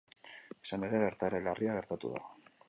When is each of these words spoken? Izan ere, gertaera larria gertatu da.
Izan 0.61 0.85
ere, 0.87 1.01
gertaera 1.03 1.43
larria 1.49 1.77
gertatu 1.77 2.15
da. 2.17 2.25